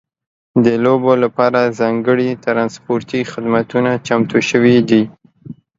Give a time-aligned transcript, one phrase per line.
[0.65, 5.03] د لوبو لپاره ځانګړي ترانسپورتي خدمتونه چمتو شوي دي.